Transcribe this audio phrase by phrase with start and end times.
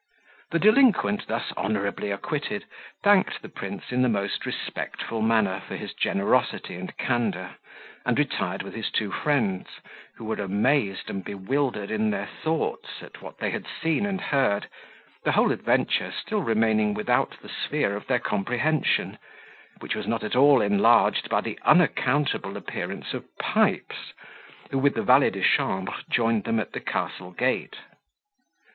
[0.49, 2.65] The delinquent, thus honourably acquitted,
[3.03, 7.51] thanked the prince in the most respectful manner for his generosity and candour,
[8.03, 9.67] and retired with his two friends,
[10.15, 14.67] who were amazed and bewildered in their thoughts at what they had seen and heard,
[15.23, 19.19] the whole adventure still remaining without the sphere of their comprehension,
[19.81, 24.13] which was not at all enlarged by the unaccountable appearance of Pipes,
[24.71, 27.75] who, with the valet de chambre, joined them at the castle gate.